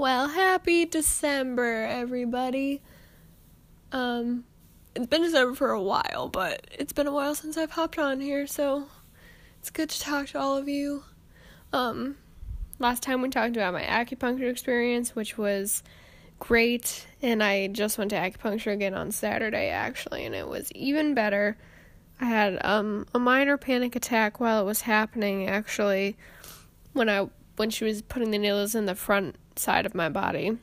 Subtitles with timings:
[0.00, 2.80] Well, happy December, everybody.
[3.92, 4.44] Um,
[4.96, 8.18] it's been December for a while, but it's been a while since I've hopped on
[8.18, 8.86] here, so
[9.58, 11.04] it's good to talk to all of you.
[11.74, 12.16] Um,
[12.78, 15.82] last time we talked about my acupuncture experience, which was
[16.38, 21.12] great, and I just went to acupuncture again on Saturday actually, and it was even
[21.12, 21.58] better.
[22.18, 26.16] I had um a minor panic attack while it was happening actually
[26.94, 30.58] when I when she was putting the needles in the front side of my body.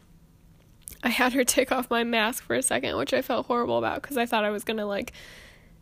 [1.03, 4.01] I had her take off my mask for a second, which I felt horrible about
[4.01, 5.13] because I thought I was going to like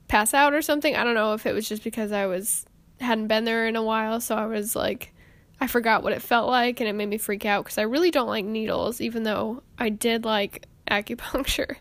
[0.08, 0.96] pass out or something.
[0.96, 2.66] I don't know if it was just because I was
[3.00, 5.14] hadn't been there in a while, so I was like
[5.60, 8.12] I forgot what it felt like and it made me freak out because I really
[8.12, 11.78] don't like needles even though I did like acupuncture.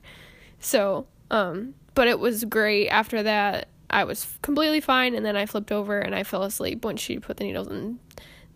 [0.61, 3.69] So, um but it was great after that.
[3.89, 7.19] I was completely fine and then I flipped over and I fell asleep when she
[7.19, 8.01] put the needles in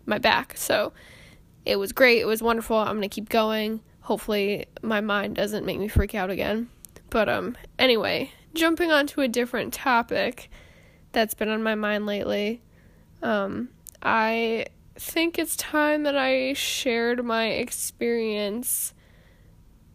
[0.05, 0.57] my back.
[0.57, 0.91] So,
[1.65, 2.19] it was great.
[2.19, 2.77] It was wonderful.
[2.77, 3.81] I'm going to keep going.
[4.01, 6.69] Hopefully my mind doesn't make me freak out again.
[7.09, 10.49] But um anyway, jumping on to a different topic
[11.11, 12.61] that's been on my mind lately.
[13.21, 13.69] Um
[14.01, 18.93] I think it's time that I shared my experience.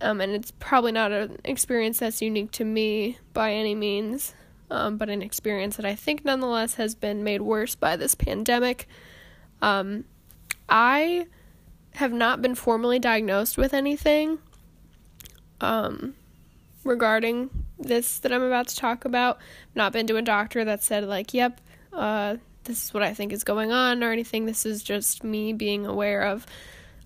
[0.00, 4.34] Um, and it's probably not an experience that's unique to me by any means,
[4.70, 8.86] um, but an experience that I think nonetheless has been made worse by this pandemic.
[9.62, 10.04] Um,
[10.68, 11.26] I
[11.94, 14.38] have not been formally diagnosed with anything
[15.60, 16.14] um,
[16.82, 19.38] regarding this that I'm about to talk about.
[19.74, 21.60] Not been to a doctor that said, like, yep,
[21.92, 24.46] uh, this is what I think is going on or anything.
[24.46, 26.46] This is just me being aware of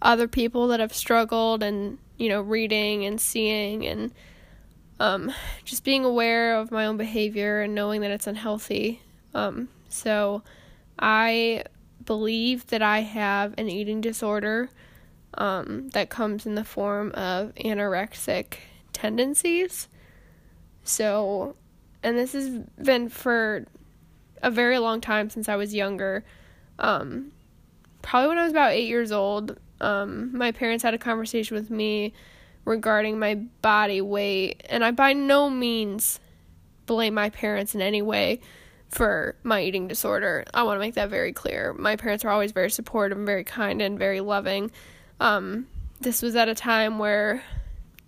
[0.01, 4.13] other people that have struggled and, you know, reading and seeing and
[5.01, 5.33] um,
[5.65, 9.03] just being aware of my own behavior and knowing that it's unhealthy.
[9.35, 10.43] Um, so
[10.99, 11.65] I
[12.09, 14.71] believe that I have an eating disorder
[15.35, 18.55] um, that comes in the form of anorexic
[18.95, 19.89] tendencies.
[20.83, 21.55] So,
[22.03, 22.49] and this has
[22.83, 23.67] been for
[24.43, 26.25] a very long time since I was younger.
[26.79, 27.33] Um,
[28.01, 31.69] probably when I was about eight years old, um, my parents had a conversation with
[31.69, 32.15] me
[32.65, 36.21] regarding my body weight, and I by no means
[36.87, 38.41] blame my parents in any way
[38.89, 40.45] for my eating disorder.
[40.55, 41.75] I want to make that very clear.
[41.75, 44.71] My parents were always very supportive and very kind and very loving.
[45.21, 45.67] Um,
[46.01, 47.43] this was at a time where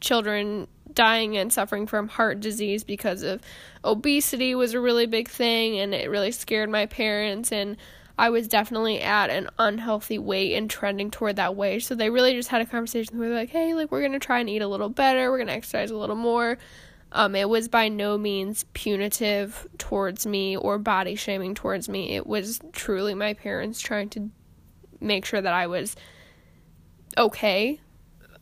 [0.01, 3.41] children dying and suffering from heart disease because of
[3.85, 7.77] obesity was a really big thing and it really scared my parents and
[8.19, 11.79] I was definitely at an unhealthy weight and trending toward that way.
[11.79, 14.41] So they really just had a conversation where they're like, "Hey, like we're to try
[14.41, 15.31] and eat a little better.
[15.31, 16.59] We're to exercise a little more."
[17.13, 22.15] Um, it was by no means punitive towards me or body shaming towards me.
[22.15, 24.31] It was truly my parents trying to
[25.01, 25.97] make sure that I was
[27.19, 27.81] okay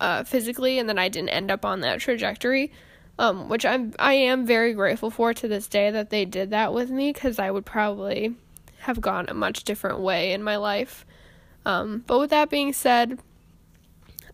[0.01, 2.73] uh, physically and that I didn't end up on that trajectory.
[3.21, 6.73] Um, which I'm I am very grateful for to this day that they did that
[6.73, 8.37] with me because I would probably
[8.81, 11.05] have gone a much different way in my life.
[11.67, 13.19] Um, but with that being said,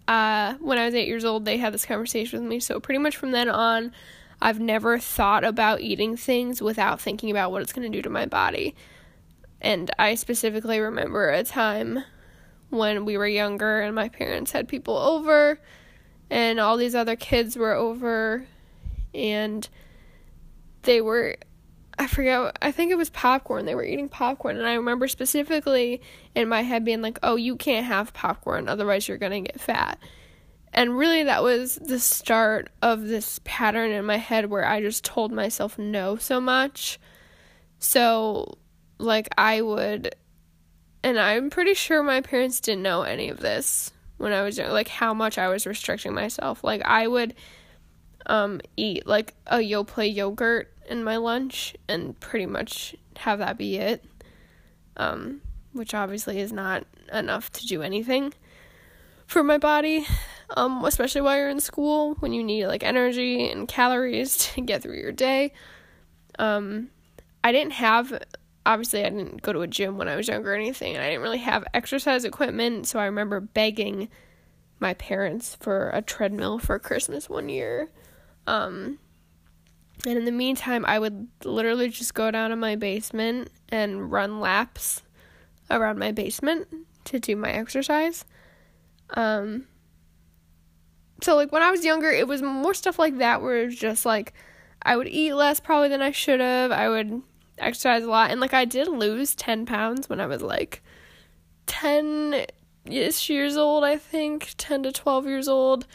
[0.06, 2.61] uh, when I was eight years old, they had this conversation with me.
[2.61, 3.93] So pretty much from then on,
[4.41, 8.11] I've never thought about eating things without thinking about what it's going to do to
[8.11, 8.75] my body.
[9.61, 12.05] And I specifically remember a time
[12.71, 15.59] when we were younger and my parents had people over
[16.31, 18.47] and all these other kids were over
[19.15, 19.69] and
[20.83, 21.37] they were
[21.97, 23.67] I forget I think it was popcorn.
[23.67, 26.03] They were eating popcorn and I remember specifically
[26.34, 29.61] in my head being like, "Oh, you can't have popcorn otherwise you're going to get
[29.61, 29.99] fat."
[30.75, 35.05] And really that was the start of this pattern in my head where I just
[35.05, 36.99] told myself no so much.
[37.79, 38.59] So
[38.99, 40.17] like I would
[41.05, 44.73] and I'm pretty sure my parents didn't know any of this when I was young,
[44.73, 46.65] like how much I was restricting myself.
[46.65, 47.35] Like I would
[48.27, 53.77] um eat like a Yoplait yogurt in my lunch and pretty much have that be
[53.77, 54.05] it.
[54.97, 55.41] Um
[55.73, 58.35] which obviously is not enough to do anything
[59.29, 60.05] for my body.
[60.50, 64.82] Um especially while you're in school when you need like energy and calories to get
[64.82, 65.52] through your day.
[66.38, 66.91] Um
[67.43, 68.23] I didn't have
[68.67, 71.08] obviously I didn't go to a gym when I was younger or anything, and I
[71.08, 74.08] didn't really have exercise equipment, so I remember begging
[74.81, 77.90] my parents for a treadmill for Christmas one year.
[78.47, 78.99] Um,
[80.06, 84.40] and in the meantime, I would literally just go down to my basement and run
[84.40, 85.02] laps
[85.70, 86.69] around my basement
[87.05, 88.25] to do my exercise.
[89.11, 89.67] Um,
[91.25, 93.76] so like when I was younger, it was more stuff like that where it was
[93.76, 94.35] just like
[94.82, 96.71] I would eat less probably than I should have.
[96.71, 97.23] I would
[97.59, 100.82] exercise a lot and like I did lose 10 pounds when I was like
[101.67, 102.47] 10
[102.87, 105.87] ish years old, I think, 10 to 12 years old.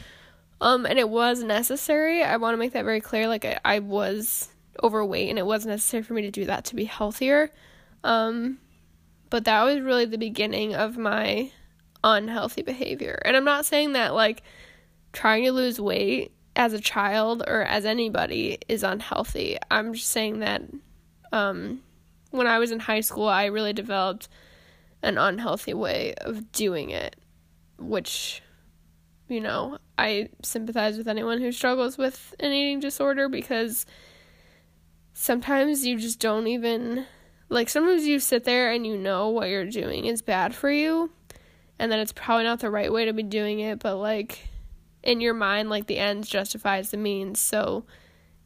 [0.62, 2.24] Um, and it was necessary.
[2.24, 3.28] I want to make that very clear.
[3.28, 4.50] Like, I, I was
[4.84, 7.50] overweight, and it was necessary for me to do that to be healthier.
[8.04, 8.60] Um,
[9.30, 11.52] but that was really the beginning of my
[12.04, 13.22] unhealthy behavior.
[13.24, 14.44] And I'm not saying that, like,
[15.20, 19.58] trying to lose weight as a child or as anybody is unhealthy.
[19.70, 20.62] I'm just saying that
[21.34, 21.82] um,
[22.32, 24.30] when I was in high school, I really developed
[25.04, 27.18] an unhealthy way of doing it,
[27.78, 28.42] which,
[29.28, 33.86] you know, I sympathize with anyone who struggles with an eating disorder because
[35.12, 37.06] sometimes you just don't even,
[37.50, 41.12] like, sometimes you sit there and you know what you're doing is bad for you
[41.78, 44.46] and that it's probably not the right way to be doing it, but, like,
[45.04, 47.40] in your mind, like, the ends justifies the means.
[47.40, 47.86] So,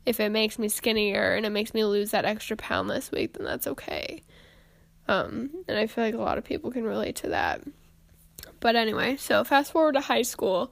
[0.05, 3.33] if it makes me skinnier and it makes me lose that extra pound this week,
[3.33, 4.21] then that's okay.
[5.07, 7.61] Um, and I feel like a lot of people can relate to that.
[8.59, 10.71] But anyway, so fast forward to high school,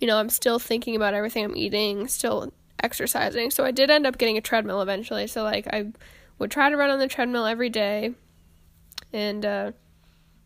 [0.00, 3.50] you know, I'm still thinking about everything I'm eating, still exercising.
[3.50, 5.26] So I did end up getting a treadmill eventually.
[5.26, 5.92] So like I
[6.38, 8.14] would try to run on the treadmill every day.
[9.12, 9.72] And uh,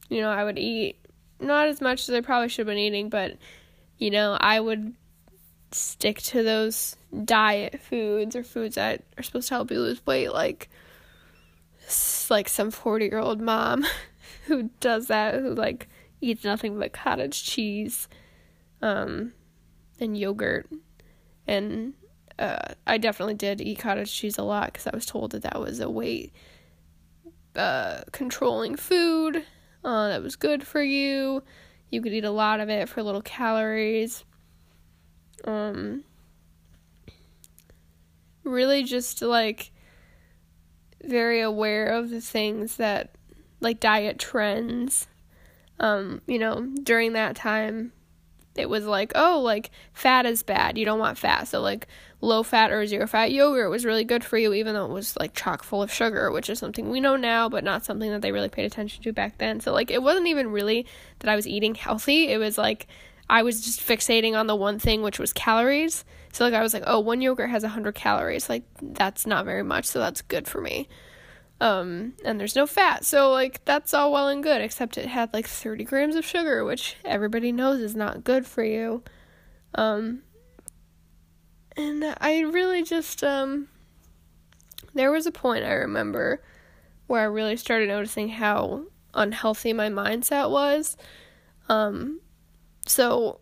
[0.09, 0.97] you know, I would eat
[1.41, 3.37] not as much as I probably should have been eating, but
[4.03, 4.95] you know, I would
[5.71, 10.33] stick to those diet foods or foods that are supposed to help you lose weight
[10.33, 10.69] like
[12.29, 13.87] like some 40 year old mom
[14.47, 15.89] who does that, who like
[16.21, 18.09] eats nothing but cottage cheese
[18.81, 19.35] um,
[20.01, 20.69] and yogurt.
[21.47, 21.95] And
[22.41, 25.61] uh, I definitely did eat cottage cheese a lot because I was told that that
[25.61, 26.33] was a weight
[27.55, 29.45] uh, controlling food
[29.85, 31.45] uh, that was good for you.
[31.93, 34.25] You could eat a lot of it for little calories.
[35.45, 36.05] Um,
[38.45, 39.73] really just like
[41.05, 43.15] very aware of the things that
[43.61, 45.07] like diet trends.
[45.79, 47.93] Um, you know, during that time
[48.55, 50.79] it was like, oh, like fat is bad.
[50.79, 51.47] You don't want fat.
[51.47, 51.87] So like
[52.23, 55.17] low fat or zero fat yogurt was really good for you even though it was
[55.19, 58.23] like chock full of sugar, which is something we know now but not something that
[58.23, 59.61] they really paid attention to back then.
[59.61, 60.87] So like it wasn't even really
[61.19, 62.29] that I was eating healthy.
[62.29, 62.87] It was like
[63.29, 66.05] I was just fixating on the one thing which was calories.
[66.33, 68.49] So like I was like, oh, one yogurt has 100 calories.
[68.49, 70.89] Like that's not very much, so that's good for me.
[71.61, 75.33] Um, and there's no fat, so like that's all well and good, except it had
[75.33, 79.05] like 30 grams of sugar, which everybody knows is not good for you.
[79.77, 80.23] Um,
[81.77, 83.69] and I really just um,
[84.95, 86.43] there was a point I remember
[87.07, 88.85] where I really started noticing how
[89.15, 90.97] unhealthy my mindset was.
[91.69, 92.21] Um,
[92.87, 93.41] so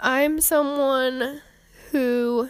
[0.00, 1.40] I'm someone
[1.90, 2.48] who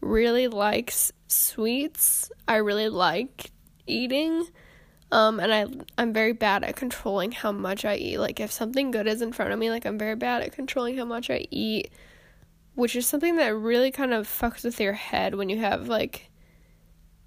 [0.00, 2.30] really likes sweets.
[2.46, 3.50] I really like
[3.86, 4.46] eating.
[5.12, 8.18] Um, and I I'm very bad at controlling how much I eat.
[8.18, 10.96] Like if something good is in front of me, like I'm very bad at controlling
[10.96, 11.92] how much I eat,
[12.74, 16.30] which is something that really kind of fucks with your head when you have like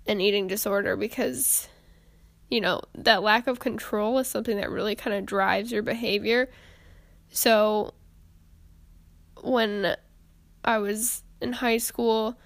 [0.05, 1.67] an eating disorder because
[2.49, 6.49] you know, that lack of control is something that really kind of drives your behavior.
[7.29, 7.93] So
[9.41, 9.95] when
[10.63, 12.37] I was in high school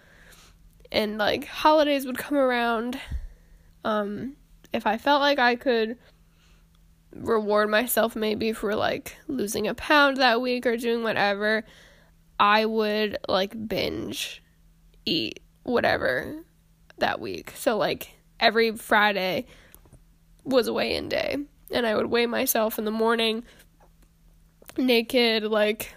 [0.91, 2.99] and like holidays would come around
[3.85, 4.35] um
[4.73, 5.97] if I felt like I could
[7.15, 11.63] reward myself maybe for like losing a pound that week or doing whatever,
[12.41, 14.41] I would like binge
[15.05, 16.43] eat whatever
[16.97, 17.53] that week.
[17.55, 19.45] So like every Friday
[20.43, 21.37] was a weigh in day
[21.69, 23.43] and I would weigh myself in the morning
[24.75, 25.93] naked like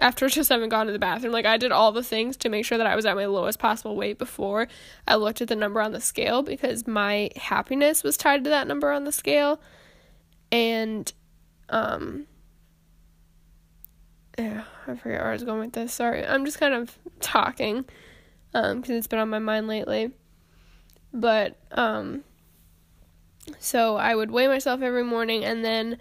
[0.00, 1.32] after just having gone to the bathroom.
[1.32, 3.60] Like I did all the things to make sure that I was at my lowest
[3.60, 4.66] possible weight before
[5.06, 8.66] I looked at the number on the scale because my happiness was tied to that
[8.66, 9.60] number on the scale.
[10.50, 11.12] And
[11.68, 12.26] um
[14.38, 15.92] yeah, I forget where I was going with this.
[15.92, 16.24] Sorry.
[16.24, 17.84] I'm just kind of talking
[18.54, 20.12] um cuz it's been on my mind lately.
[21.12, 22.24] But um
[23.58, 25.98] so I would weigh myself every morning and then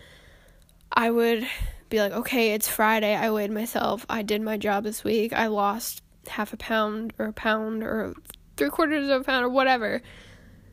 [0.91, 1.48] I would
[1.89, 3.15] be like, okay, it's Friday.
[3.15, 4.06] I weighed myself.
[4.10, 5.34] I did my job this week.
[5.34, 8.13] I lost half a pound or a pound or
[8.58, 10.01] three quarters of a pound or whatever.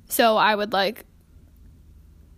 [0.09, 1.04] So I would like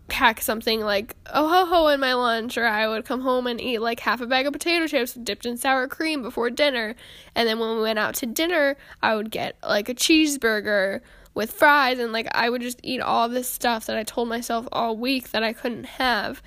[0.09, 3.61] pack something like oh ho ho in my lunch, or I would come home and
[3.61, 6.95] eat like half a bag of potato chips dipped in sour cream before dinner.
[7.35, 11.01] And then when we went out to dinner, I would get like a cheeseburger
[11.37, 14.67] with fries and like I would just eat all this stuff that I told myself
[14.73, 16.43] all week that I couldn't have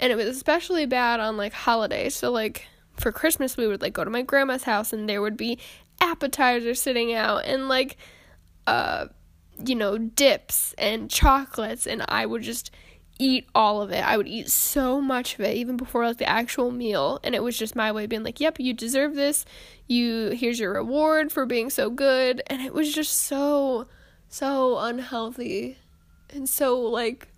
[0.00, 2.16] and it was especially bad on like holidays.
[2.16, 2.66] So like
[2.96, 5.58] for Christmas we would like go to my grandma's house and there would be
[6.00, 7.96] appetizers sitting out and like
[8.66, 9.06] uh
[9.64, 12.72] you know dips and chocolates and I would just
[13.22, 14.04] eat all of it.
[14.04, 17.42] I would eat so much of it even before like the actual meal and it
[17.42, 19.44] was just my way of being like, "Yep, you deserve this.
[19.86, 23.86] You here's your reward for being so good." And it was just so
[24.28, 25.78] so unhealthy
[26.30, 27.28] and so like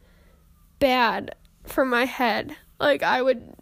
[0.79, 2.57] bad for my head.
[2.81, 3.55] Like I would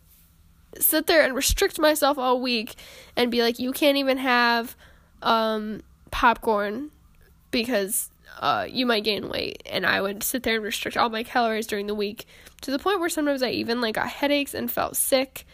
[0.78, 2.76] sit there and restrict myself all week
[3.16, 4.76] and be like, "You can't even have
[5.22, 6.90] um popcorn
[7.50, 9.62] because uh, you might gain weight.
[9.66, 12.26] And I would sit there and restrict all my calories during the week
[12.62, 15.46] to the point where sometimes I even like got headaches and felt sick.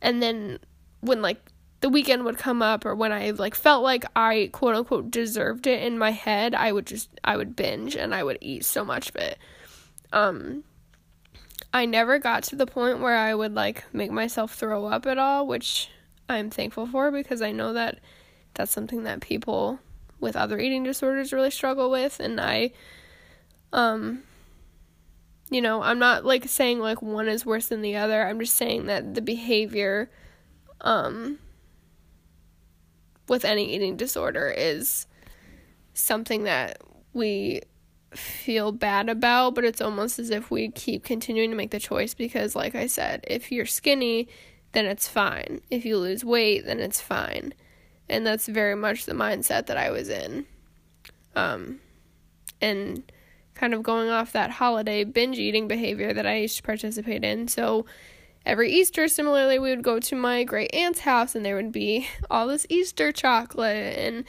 [0.00, 0.58] And then
[1.00, 1.40] when like
[1.80, 5.66] the weekend would come up or when I like felt like I quote unquote deserved
[5.66, 8.84] it in my head, I would just I would binge and I would eat so
[8.84, 9.38] much of it.
[10.12, 10.64] Um
[11.74, 15.18] I never got to the point where I would like make myself throw up at
[15.18, 15.88] all, which
[16.28, 17.98] I'm thankful for because I know that
[18.54, 19.80] that's something that people
[20.22, 22.70] with other eating disorders really struggle with and I
[23.72, 24.22] um
[25.50, 28.26] you know, I'm not like saying like one is worse than the other.
[28.26, 30.10] I'm just saying that the behavior
[30.80, 31.38] um
[33.28, 35.06] with any eating disorder is
[35.92, 36.78] something that
[37.12, 37.60] we
[38.14, 42.14] feel bad about, but it's almost as if we keep continuing to make the choice
[42.14, 44.28] because like I said, if you're skinny,
[44.72, 45.60] then it's fine.
[45.70, 47.52] If you lose weight, then it's fine
[48.08, 50.46] and that's very much the mindset that I was in.
[51.34, 51.80] Um,
[52.60, 53.02] and
[53.54, 57.48] kind of going off that holiday binge eating behavior that I used to participate in.
[57.48, 57.86] So
[58.44, 62.08] every Easter, similarly, we would go to my great aunt's house, and there would be
[62.30, 64.24] all this Easter chocolate and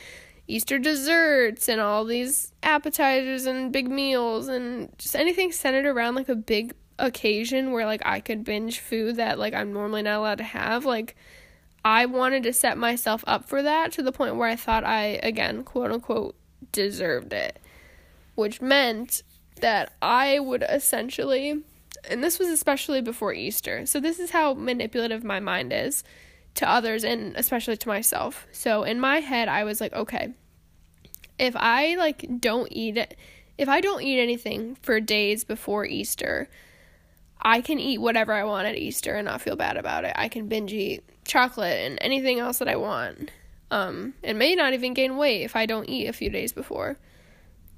[0.47, 6.29] Easter desserts and all these appetizers and big meals and just anything centered around like
[6.29, 10.39] a big occasion where like I could binge food that like I'm normally not allowed
[10.39, 10.85] to have.
[10.85, 11.15] Like
[11.85, 15.19] I wanted to set myself up for that to the point where I thought I,
[15.23, 16.35] again, quote unquote,
[16.71, 17.59] deserved it.
[18.35, 19.21] Which meant
[19.61, 21.61] that I would essentially,
[22.09, 26.03] and this was especially before Easter, so this is how manipulative my mind is
[26.55, 28.47] to others and especially to myself.
[28.51, 30.33] So in my head, I was like, okay,
[31.37, 33.15] if I like don't eat it,
[33.57, 36.49] if I don't eat anything for days before Easter,
[37.41, 40.13] I can eat whatever I want at Easter and not feel bad about it.
[40.15, 43.31] I can binge eat chocolate and anything else that I want.
[43.71, 46.97] Um, and may not even gain weight if I don't eat a few days before.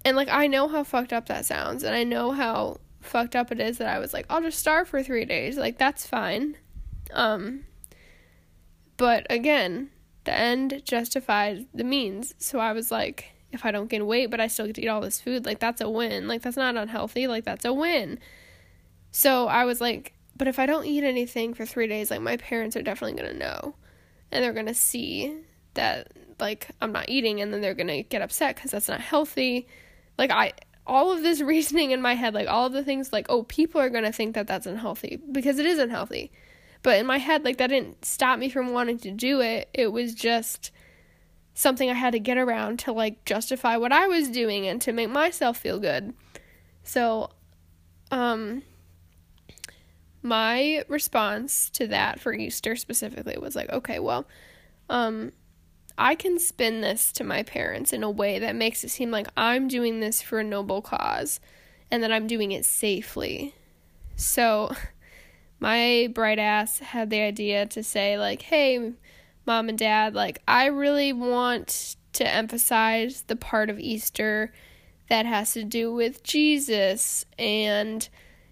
[0.03, 3.51] And like I know how fucked up that sounds, and I know how fucked up
[3.51, 5.57] it is that I was like, I'll just starve for three days.
[5.57, 6.57] Like that's fine.
[7.13, 7.65] Um,
[8.97, 9.89] but again,
[10.25, 12.35] the end justified the means.
[12.37, 14.89] So I was like, if I don't gain weight, but I still get to eat
[14.89, 16.27] all this food, like that's a win.
[16.27, 17.27] Like that's not unhealthy.
[17.27, 18.19] Like that's a win.
[19.11, 22.37] So I was like, but if I don't eat anything for three days, like my
[22.37, 23.75] parents are definitely gonna know,
[24.31, 25.35] and they're gonna see
[25.75, 29.67] that like I'm not eating, and then they're gonna get upset because that's not healthy.
[30.17, 30.53] Like I,
[30.85, 33.79] all of this reasoning in my head, like all of the things, like oh, people
[33.79, 36.31] are gonna think that that's unhealthy because it is unhealthy.
[36.83, 39.69] But in my head, like that didn't stop me from wanting to do it.
[39.73, 40.71] It was just
[41.55, 44.91] something I had to get around to like justify what I was doing and to
[44.91, 46.13] make myself feel good.
[46.83, 47.31] So,
[48.11, 48.61] um,
[50.25, 54.25] my response to that for Easter specifically was like, okay, well,
[54.89, 55.31] um,
[55.97, 59.27] I can spin this to my parents in a way that makes it seem like
[59.37, 61.39] I'm doing this for a noble cause
[61.91, 63.53] and that I'm doing it safely.
[64.15, 64.71] So,
[65.59, 68.93] my bright ass had the idea to say, like, hey,
[69.45, 74.51] mom and dad, like, I really want to emphasize the part of Easter
[75.07, 78.09] that has to do with Jesus and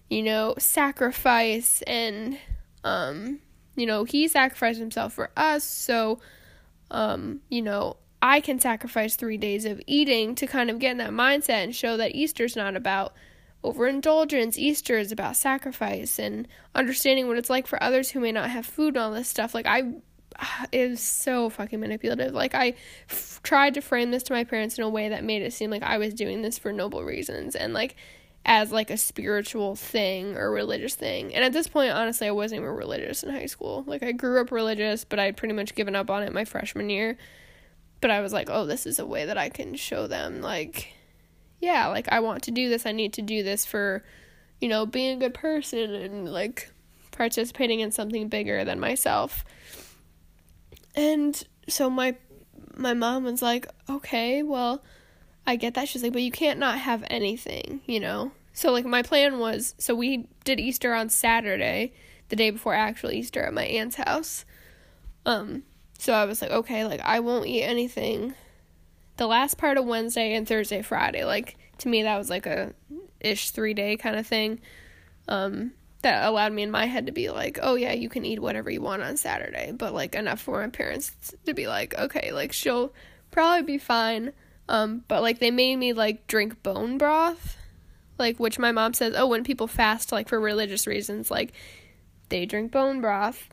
[0.08, 2.38] you know, sacrifice and
[2.84, 3.40] um,
[3.76, 6.20] you know, he sacrificed himself for us, so
[6.90, 10.98] um, you know, I can sacrifice 3 days of eating to kind of get in
[10.98, 13.14] that mindset and show that Easter's not about
[13.64, 14.58] overindulgence.
[14.58, 18.66] Easter is about sacrifice and understanding what it's like for others who may not have
[18.66, 19.54] food and all this stuff.
[19.54, 19.94] Like I
[20.72, 22.32] it was so fucking manipulative.
[22.32, 22.74] Like I
[23.10, 25.70] f- tried to frame this to my parents in a way that made it seem
[25.70, 27.96] like I was doing this for noble reasons and like
[28.46, 31.34] as like a spiritual thing or religious thing.
[31.34, 33.84] And at this point, honestly, I wasn't even religious in high school.
[33.86, 36.90] Like I grew up religious, but I'd pretty much given up on it my freshman
[36.90, 37.16] year.
[38.00, 40.92] But I was like, oh, this is a way that I can show them like
[41.60, 42.84] yeah, like I want to do this.
[42.84, 44.04] I need to do this for
[44.60, 46.70] you know, being a good person and like
[47.10, 49.44] participating in something bigger than myself.
[50.94, 52.16] And so my
[52.76, 54.82] my mom was like, "Okay, well,
[55.46, 55.88] I get that.
[55.88, 58.32] She's like, but you can't not have anything, you know?
[58.52, 61.92] So, like, my plan was so we did Easter on Saturday,
[62.28, 64.44] the day before actual Easter at my aunt's house.
[65.26, 65.64] Um,
[65.98, 68.34] so I was like, okay, like, I won't eat anything
[69.16, 71.24] the last part of Wednesday and Thursday, Friday.
[71.24, 72.74] Like, to me, that was like a
[73.20, 74.60] ish three day kind of thing.
[75.28, 75.72] Um,
[76.02, 78.70] that allowed me in my head to be like, oh yeah, you can eat whatever
[78.70, 82.52] you want on Saturday, but like enough for my parents to be like, okay, like
[82.52, 82.92] she'll
[83.30, 84.32] probably be fine.
[84.68, 87.56] Um, but like they made me like drink bone broth,
[88.18, 91.52] like which my mom says, oh, when people fast like for religious reasons, like
[92.28, 93.48] they drink bone broth.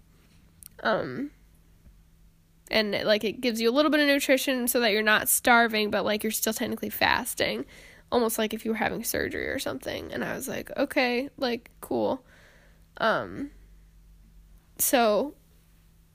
[0.84, 1.32] Um,
[2.70, 5.92] and like it gives you a little bit of nutrition so that you're not starving,
[5.92, 7.66] but like you're still technically fasting,
[8.12, 10.12] almost like if you were having surgery or something.
[10.14, 12.24] And I was like, okay, like cool.
[12.98, 13.52] Um,
[14.78, 15.36] so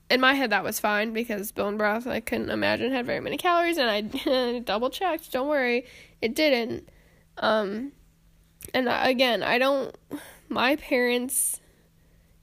[0.09, 3.37] in my head that was fine because bone broth I couldn't imagine had very many
[3.37, 5.31] calories, and I double checked.
[5.31, 5.85] Don't worry,
[6.21, 6.89] it didn't.
[7.37, 7.91] Um,
[8.73, 9.95] and again, I don't.
[10.49, 11.59] My parents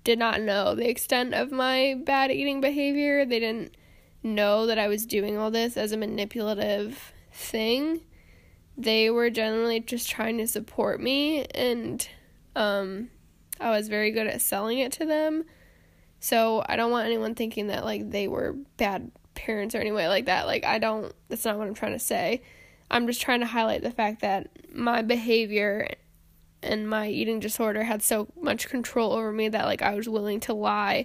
[0.04, 3.24] did not know the extent of my bad eating behavior.
[3.24, 3.76] They didn't
[4.22, 8.00] know that I was doing all this as a manipulative thing.
[8.76, 12.06] They were generally just trying to support me, and
[12.54, 13.10] um,
[13.60, 15.44] I was very good at selling it to them.
[16.24, 20.24] So I don't want anyone thinking that like they were bad parents or anyway like
[20.24, 20.46] that.
[20.46, 21.12] Like I don't.
[21.28, 22.40] That's not what I'm trying to say.
[22.90, 25.86] I'm just trying to highlight the fact that my behavior
[26.62, 30.40] and my eating disorder had so much control over me that like I was willing
[30.40, 31.04] to lie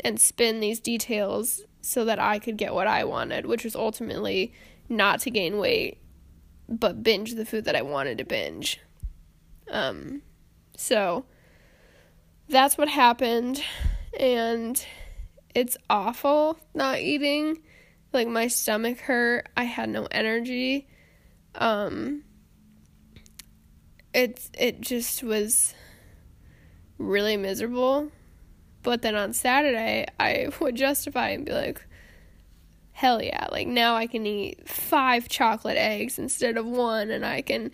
[0.00, 4.52] and spin these details so that I could get what I wanted, which was ultimately
[4.88, 5.98] not to gain weight,
[6.68, 8.80] but binge the food that I wanted to binge.
[9.70, 10.22] Um,
[10.76, 11.26] so
[12.48, 13.62] that's what happened,
[14.18, 14.84] and
[15.54, 17.62] it's awful not eating.
[18.12, 19.48] Like my stomach hurt.
[19.56, 20.88] I had no energy.
[21.54, 22.22] Um,
[24.14, 25.74] it's it just was
[26.98, 28.10] really miserable
[28.82, 31.84] but then on Saturday, I would justify and be like,
[32.92, 37.42] hell yeah, like now I can eat five chocolate eggs instead of one, and I
[37.42, 37.70] can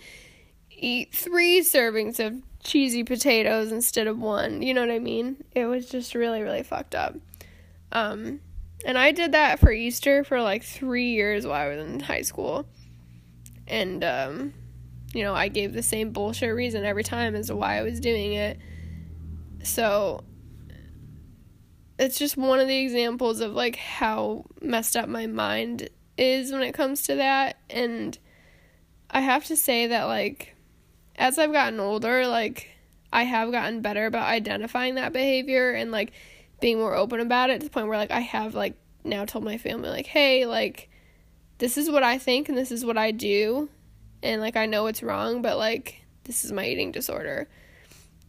[0.70, 4.62] eat three servings of cheesy potatoes instead of one.
[4.62, 5.44] You know what I mean?
[5.52, 7.14] It was just really, really fucked up.
[7.92, 8.40] Um,
[8.84, 12.22] and I did that for Easter for like three years while I was in high
[12.22, 12.66] school.
[13.66, 14.54] And, um,
[15.14, 18.00] you know, I gave the same bullshit reason every time as to why I was
[18.00, 18.58] doing it.
[19.62, 20.24] So
[21.98, 26.62] it's just one of the examples of like how messed up my mind is when
[26.62, 28.18] it comes to that and
[29.10, 30.53] I have to say that like
[31.16, 32.70] as I've gotten older like
[33.12, 36.12] I have gotten better about identifying that behavior and like
[36.60, 38.74] being more open about it to the point where like I have like
[39.04, 40.88] now told my family like hey like
[41.58, 43.68] this is what I think and this is what I do
[44.22, 47.48] and like I know it's wrong but like this is my eating disorder.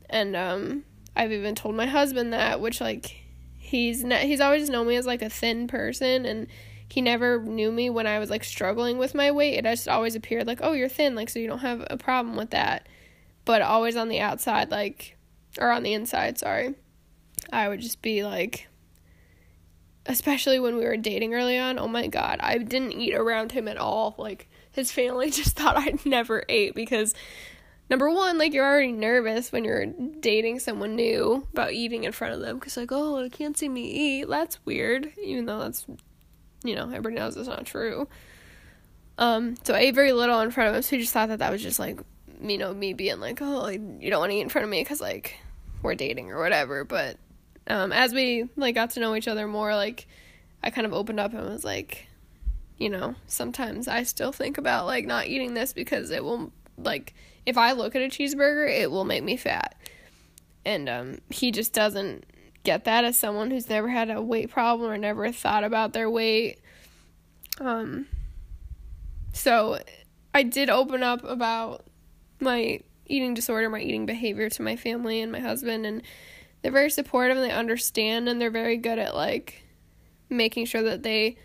[0.09, 0.83] And um
[1.15, 3.15] I've even told my husband that which like
[3.57, 6.47] he's ne- he's always known me as like a thin person and
[6.89, 9.57] he never knew me when I was like struggling with my weight.
[9.57, 12.35] It just always appeared like, "Oh, you're thin, like so you don't have a problem
[12.35, 12.87] with that."
[13.43, 15.17] But always on the outside like
[15.59, 16.75] or on the inside, sorry.
[17.51, 18.67] I would just be like
[20.05, 21.79] especially when we were dating early on.
[21.79, 24.15] Oh my god, I didn't eat around him at all.
[24.17, 27.13] Like his family just thought I never ate because
[27.89, 32.33] number one, like you're already nervous when you're dating someone new about eating in front
[32.33, 34.29] of them because like, oh, I can't see me eat.
[34.29, 35.85] That's weird, even though that's,
[36.65, 38.07] you know, everybody knows it's not true.
[39.17, 41.39] Um, so I ate very little in front of him, so he just thought that
[41.39, 41.99] that was just like,
[42.41, 44.81] you know, me being like, oh, you don't want to eat in front of me
[44.81, 45.37] because like
[45.81, 46.83] we're dating or whatever.
[46.83, 47.17] But
[47.67, 50.07] um, as we like got to know each other more, like
[50.63, 52.07] I kind of opened up and was like,
[52.77, 57.13] you know, sometimes I still think about like not eating this because it will like
[57.45, 59.75] if I look at a cheeseburger, it will make me fat.
[60.65, 62.25] And um, he just doesn't
[62.65, 66.09] get that as someone who's never had a weight problem or never thought about their
[66.09, 66.59] weight.
[67.59, 68.07] Um,
[69.33, 69.79] so
[70.33, 71.85] I did open up about
[72.39, 76.01] my eating disorder, my eating behavior to my family and my husband, and
[76.61, 79.63] they're very supportive and they understand and they're very good at like
[80.29, 81.37] making sure that they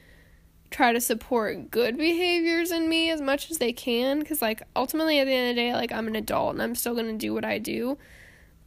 [0.71, 5.19] try to support good behaviors in me as much as they can because like ultimately
[5.19, 7.19] at the end of the day like i'm an adult and i'm still going to
[7.19, 7.99] do what i do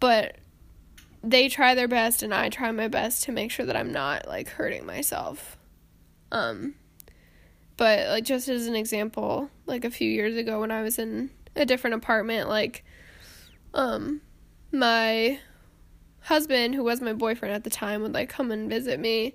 [0.02, 0.36] but
[1.24, 4.28] they try their best and i try my best to make sure that i'm not
[4.28, 5.58] like hurting myself
[6.32, 6.76] um
[7.78, 11.30] but like just as an example like a few years ago when i was in
[11.56, 12.84] a different apartment like
[13.74, 14.22] um
[14.72, 15.40] my
[16.22, 19.34] husband who was my boyfriend at the time would like come and visit me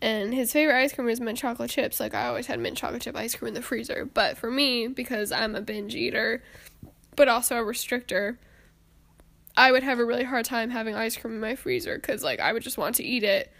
[0.00, 2.00] and his favorite ice cream was mint chocolate chips.
[2.00, 4.04] Like I always had mint chocolate chip ice cream in the freezer.
[4.04, 6.42] But for me, because I'm a binge eater,
[7.16, 8.36] but also a restrictor,
[9.56, 12.40] I would have a really hard time having ice cream in my freezer because like
[12.40, 13.52] I would just want to eat it.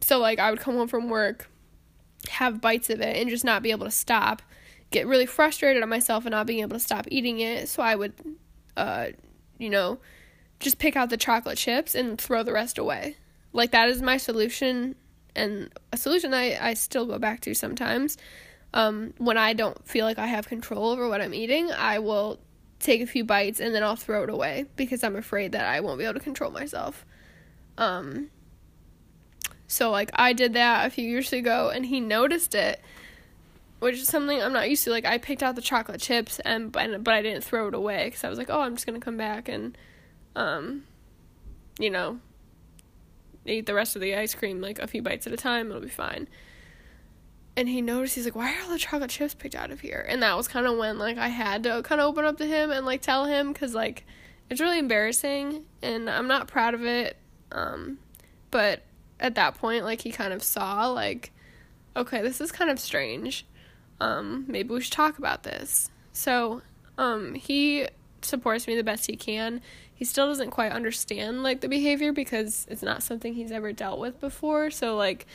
[0.00, 1.48] So like I would come home from work,
[2.28, 4.42] have bites of it, and just not be able to stop.
[4.90, 7.68] Get really frustrated at myself and not being able to stop eating it.
[7.68, 8.12] So I would
[8.76, 9.08] uh,
[9.58, 9.98] you know,
[10.60, 13.16] just pick out the chocolate chips and throw the rest away.
[13.52, 14.96] Like that is my solution
[15.34, 18.16] and a solution I, I still go back to sometimes.
[18.74, 22.38] Um, when I don't feel like I have control over what I'm eating, I will
[22.86, 25.80] take a few bites and then I'll throw it away because I'm afraid that I
[25.80, 27.04] won't be able to control myself.
[27.76, 28.30] Um,
[29.66, 32.80] so like I did that a few years ago and he noticed it,
[33.80, 34.90] which is something I'm not used to.
[34.90, 38.24] Like I picked out the chocolate chips and but, I didn't throw it away cuz
[38.24, 39.76] I was like, "Oh, I'm just going to come back and
[40.34, 40.84] um
[41.78, 42.20] you know,
[43.44, 45.82] eat the rest of the ice cream like a few bites at a time, it'll
[45.82, 46.28] be fine."
[47.56, 50.04] And he noticed he's like, "Why are all the chocolate chips picked out of here?"
[50.08, 52.46] And that was kind of when like I had to kind of open up to
[52.46, 54.04] him and like tell him cuz like
[54.50, 57.16] it's really embarrassing and I'm not proud of it.
[57.50, 57.98] Um
[58.50, 58.82] but
[59.20, 61.32] at that point like he kind of saw like
[61.96, 63.46] okay this is kind of strange
[64.00, 66.60] um maybe we should talk about this so
[66.98, 67.86] um he
[68.22, 69.60] supports me the best he can
[69.94, 73.98] he still doesn't quite understand like the behavior because it's not something he's ever dealt
[73.98, 75.26] with before so like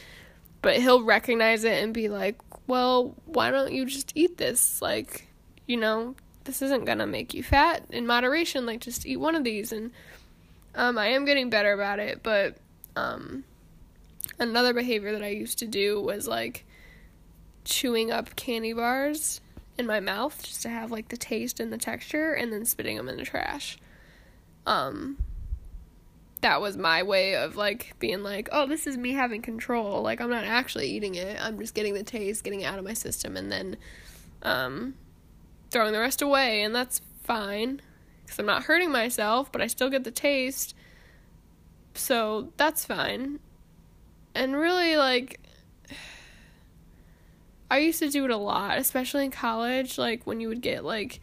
[0.61, 5.27] but he'll recognize it and be like well why don't you just eat this like
[5.67, 9.43] you know this isn't gonna make you fat in moderation like just eat one of
[9.43, 9.91] these and
[10.75, 12.57] um i am getting better about it but
[12.95, 13.43] um
[14.41, 16.65] another behavior that I used to do was like
[17.63, 19.39] chewing up candy bars
[19.77, 22.97] in my mouth just to have like the taste and the texture and then spitting
[22.97, 23.77] them in the trash.
[24.65, 25.17] Um
[26.41, 30.01] that was my way of like being like, "Oh, this is me having control.
[30.01, 31.37] Like I'm not actually eating it.
[31.41, 33.77] I'm just getting the taste, getting it out of my system and then
[34.43, 34.95] um
[35.69, 37.81] throwing the rest away and that's fine
[38.27, 40.75] cuz I'm not hurting myself, but I still get the taste."
[41.93, 43.39] So, that's fine
[44.35, 45.39] and really like
[47.71, 50.83] I used to do it a lot, especially in college, like when you would get
[50.83, 51.21] like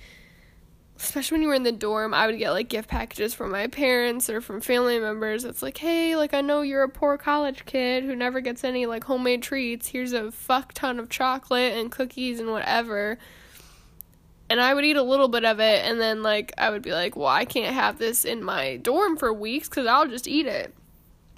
[1.01, 3.69] especially when you were in the dorm, I would get like gift packages from my
[3.69, 5.45] parents or from family members.
[5.45, 8.87] It's like, "Hey, like I know you're a poor college kid who never gets any
[8.87, 9.89] like homemade treats.
[9.89, 13.19] Here's a fuck ton of chocolate and cookies and whatever."
[14.51, 16.93] And I would eat a little bit of it and then like I would be
[16.93, 20.47] like, "Well, I can't have this in my dorm for weeks cuz I'll just eat
[20.47, 20.75] it."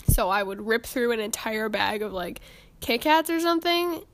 [0.08, 2.40] So I would rip through an entire bag of like
[2.80, 4.04] Kit Kats or something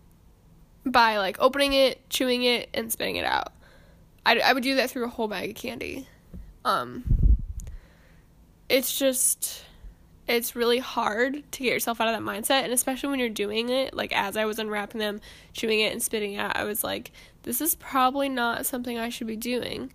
[0.85, 3.53] by like opening it, chewing it, and spitting it out.
[4.27, 6.09] I, I would do that through a whole bag of candy.
[6.65, 7.05] Um,
[8.69, 9.63] it's just,
[10.27, 12.65] it's really hard to get yourself out of that mindset.
[12.65, 15.21] And especially when you're doing it, like as I was unwrapping them,
[15.53, 17.13] chewing it, and spitting it out, I was like,
[17.45, 19.93] this is probably not something I should be doing.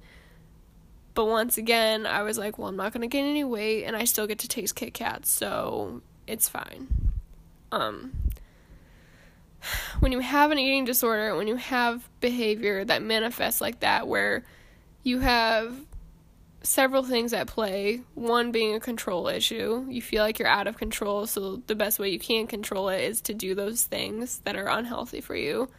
[1.13, 3.97] But once again, I was like, well, I'm not going to gain any weight and
[3.97, 6.87] I still get to taste Kit Kats, so it's fine.
[7.73, 8.13] Um
[9.99, 14.43] when you have an eating disorder, when you have behavior that manifests like that where
[15.03, 15.75] you have
[16.63, 19.85] several things at play, one being a control issue.
[19.89, 23.01] You feel like you're out of control, so the best way you can control it
[23.01, 25.69] is to do those things that are unhealthy for you.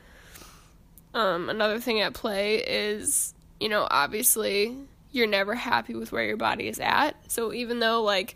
[1.14, 4.76] Um, another thing at play is, you know, obviously
[5.12, 7.14] you're never happy with where your body is at.
[7.30, 8.34] So even though like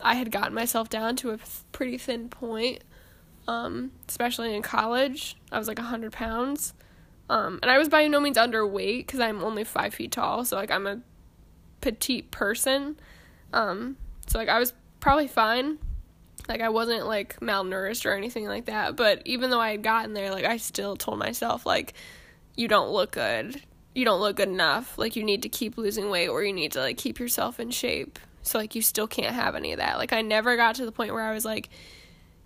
[0.00, 1.38] I had gotten myself down to a
[1.72, 2.82] pretty thin point,
[3.48, 6.74] um, especially in college, I was like 100 pounds.
[7.28, 10.56] Um, and I was by no means underweight because I'm only five feet tall, so
[10.56, 11.00] like I'm a
[11.80, 12.98] petite person.
[13.52, 15.78] Um, so like I was probably fine.
[16.48, 18.94] Like I wasn't like malnourished or anything like that.
[18.94, 21.94] But even though I had gotten there, like I still told myself like,
[22.54, 23.60] you don't look good
[23.96, 24.98] you don't look good enough.
[24.98, 27.70] Like you need to keep losing weight or you need to like keep yourself in
[27.70, 28.18] shape.
[28.42, 29.96] So like you still can't have any of that.
[29.96, 31.70] Like I never got to the point where I was like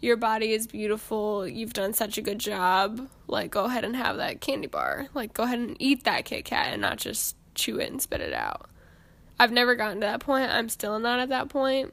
[0.00, 1.46] your body is beautiful.
[1.46, 3.08] You've done such a good job.
[3.26, 5.08] Like go ahead and have that candy bar.
[5.14, 8.20] Like go ahead and eat that Kit Kat and not just chew it and spit
[8.20, 8.68] it out.
[9.38, 10.50] I've never gotten to that point.
[10.50, 11.92] I'm still not at that point.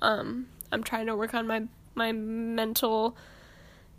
[0.00, 3.16] Um I'm trying to work on my my mental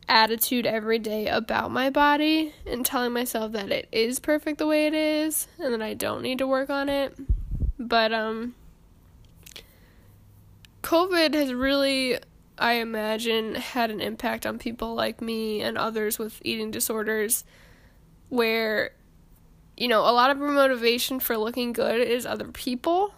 [0.08, 4.86] attitude every day about my body and telling myself that it is perfect the way
[4.86, 7.16] it is and that I don't need to work on it.
[7.78, 8.56] But um
[10.82, 12.20] COVID has really
[12.58, 17.44] I imagine had an impact on people like me and others with eating disorders
[18.30, 18.92] where
[19.78, 23.14] you know, a lot of our motivation for looking good is other people.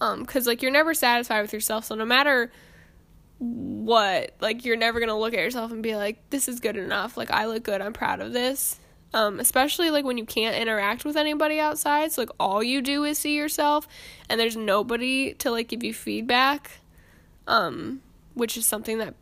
[0.00, 2.52] Um cuz like you're never satisfied with yourself, so no matter
[3.38, 6.76] what like you're never going to look at yourself and be like this is good
[6.76, 7.16] enough.
[7.16, 7.80] Like i look good.
[7.80, 8.78] I'm proud of this.
[9.12, 12.12] Um especially like when you can't interact with anybody outside.
[12.12, 13.88] So like all you do is see yourself
[14.28, 16.80] and there's nobody to like give you feedback.
[17.46, 18.02] Um
[18.36, 19.14] which is something that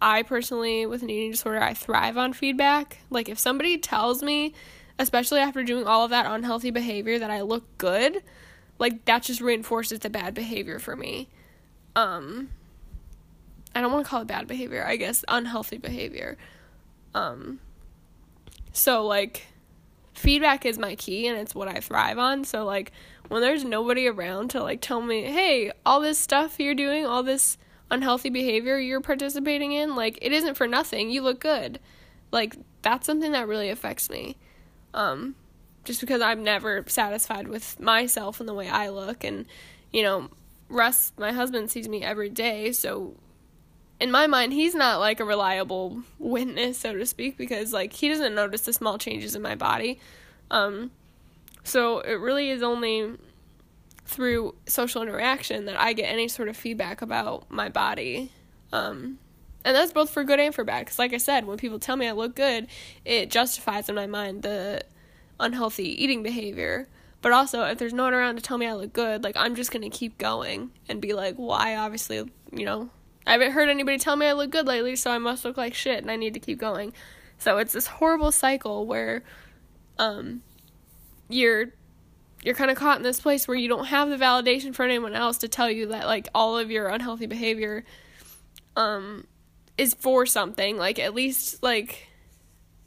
[0.00, 4.54] i personally with an eating disorder i thrive on feedback like if somebody tells me
[4.98, 8.22] especially after doing all of that unhealthy behavior that i look good
[8.82, 11.28] like that just reinforces the bad behavior for me.
[11.94, 12.50] Um
[13.74, 16.36] I don't want to call it bad behavior, I guess unhealthy behavior.
[17.14, 17.60] Um
[18.72, 19.46] so like
[20.14, 22.44] feedback is my key and it's what I thrive on.
[22.44, 22.90] So like
[23.28, 27.22] when there's nobody around to like tell me, "Hey, all this stuff you're doing, all
[27.22, 27.58] this
[27.92, 31.10] unhealthy behavior you're participating in, like it isn't for nothing.
[31.10, 31.78] You look good."
[32.32, 34.36] Like that's something that really affects me.
[34.94, 35.36] Um
[35.84, 39.46] just because I'm never satisfied with myself and the way I look and
[39.92, 40.30] you know,
[40.68, 43.14] Russ, my husband sees me every day, so
[44.02, 48.08] in my mind, he's not like a reliable witness, so to speak, because like he
[48.08, 50.00] doesn't notice the small changes in my body.
[50.50, 50.90] Um,
[51.62, 53.12] so it really is only
[54.04, 58.30] through social interaction that I get any sort of feedback about my body.
[58.72, 59.18] Um,
[59.64, 60.80] and that's both for good and for bad.
[60.80, 62.66] Because, like I said, when people tell me I look good,
[63.04, 64.82] it justifies in my mind the
[65.38, 66.88] unhealthy eating behavior.
[67.20, 69.54] But also, if there's no one around to tell me I look good, like I'm
[69.54, 72.16] just gonna keep going and be like, well, I obviously,
[72.50, 72.90] you know,
[73.26, 75.74] I haven't heard anybody tell me I look good lately, so I must look like
[75.74, 76.92] shit and I need to keep going.
[77.38, 79.22] So it's this horrible cycle where
[79.98, 80.42] um
[81.28, 81.72] you're
[82.42, 85.14] you're kind of caught in this place where you don't have the validation for anyone
[85.14, 87.84] else to tell you that like all of your unhealthy behavior
[88.76, 89.26] um
[89.78, 92.08] is for something like at least like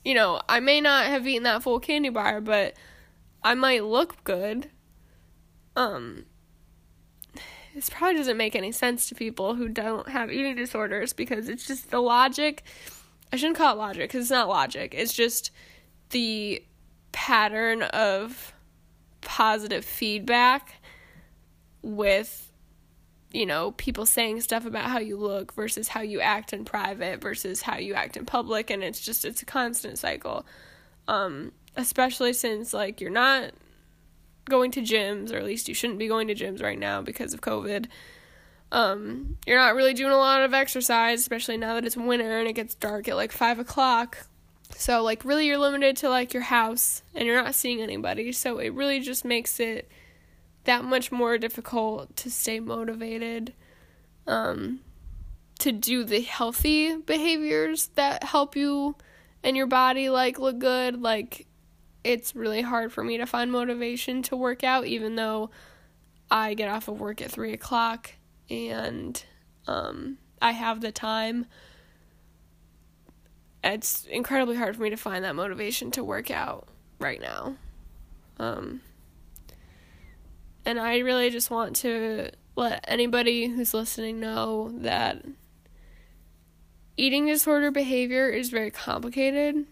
[0.04, 2.76] you know i may not have eaten that full candy bar but
[3.44, 4.70] i might look good
[5.76, 6.26] um
[7.76, 11.68] this probably doesn't make any sense to people who don't have eating disorders because it's
[11.68, 12.64] just the logic.
[13.34, 14.96] I shouldn't call it logic because it's not logic.
[14.98, 15.52] It's just
[16.12, 16.64] the
[17.12, 18.55] pattern of
[19.26, 20.82] positive feedback
[21.82, 22.50] with
[23.32, 27.20] you know people saying stuff about how you look versus how you act in private
[27.22, 30.46] versus how you act in public and it's just it's a constant cycle
[31.10, 33.52] um especially since like you're not
[34.46, 37.34] going to gyms, or at least you shouldn't be going to gyms right now because
[37.34, 37.88] of COVID.
[38.72, 42.48] Um, you're not really doing a lot of exercise, especially now that it's winter and
[42.48, 44.28] it gets dark at like five o'clock.
[44.78, 48.32] So like really you're limited to like your house and you're not seeing anybody.
[48.32, 49.90] So it really just makes it
[50.66, 53.54] that much more difficult to stay motivated.
[54.28, 54.82] Um,
[55.60, 58.96] to do the healthy behaviors that help you
[59.44, 61.48] and your body like look good like
[62.06, 65.50] it's really hard for me to find motivation to work out, even though
[66.30, 68.12] I get off of work at three o'clock
[68.48, 69.22] and
[69.68, 71.48] um, I have the time.
[73.66, 76.68] It's incredibly hard for me to find that motivation to work out
[77.00, 77.56] right now.
[78.38, 78.82] Um,
[80.66, 85.26] and I really just want to let anybody who's listening know that
[86.96, 89.66] eating disorder behavior is very complicated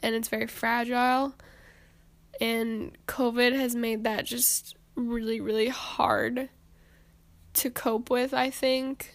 [0.00, 1.34] and it's very fragile.
[2.40, 6.48] And COVID has made that just really, really hard
[7.54, 9.14] to cope with, I think.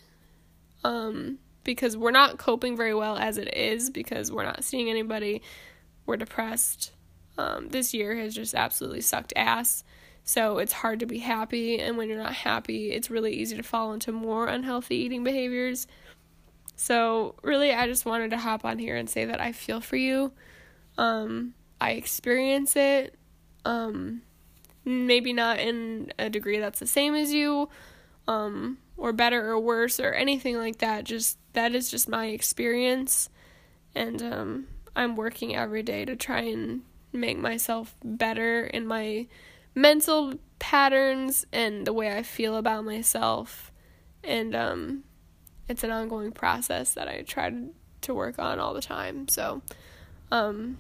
[0.84, 1.40] Um,
[1.70, 5.44] because we're not coping very well as it is, because we're not seeing anybody.
[6.08, 6.94] We're depressed.
[7.38, 9.84] Um, this year has just absolutely sucked ass.
[10.24, 13.62] So it's hard to be happy, and when you're not happy, it's really easy to
[13.62, 15.86] fall into more unhealthy eating behaviors.
[16.76, 19.96] So, really, I just wanted to hop on here and say that I feel for
[19.96, 20.32] you.
[20.98, 23.14] Um, I experience it.
[23.64, 24.24] Um,
[24.86, 27.70] maybe not in a degree that's the same as you,
[28.28, 31.04] um, or better or worse or anything like that.
[31.04, 33.30] Just that is just my experience,
[33.96, 36.82] and um, I'm working every day to try and
[37.12, 39.28] make myself better in my
[39.74, 43.72] mental patterns and the way I feel about myself,
[44.24, 45.04] and um,
[45.68, 49.28] it's an ongoing process that I try to, work on all the time.
[49.28, 49.62] So,
[50.32, 50.80] um,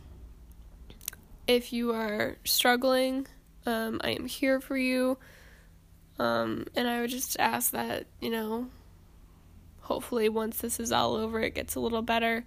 [1.45, 3.27] if you are struggling,
[3.67, 5.19] um, I am here for you.
[6.17, 8.67] Um, and I would just ask that, you know,
[9.89, 12.45] hopefully once this is all over, it gets a little better.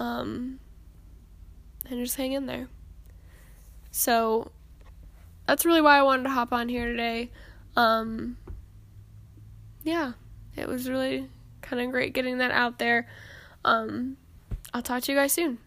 [0.00, 0.58] Um,
[1.88, 2.66] and just hang in there.
[3.92, 4.50] So
[5.46, 7.30] that's really why I wanted to hop on here today.
[7.76, 8.38] Um,
[9.84, 10.14] yeah,
[10.56, 11.28] it was really
[11.62, 13.06] kind of great getting that out there.
[13.64, 14.16] Um,
[14.72, 15.58] I'll talk to you guys soon.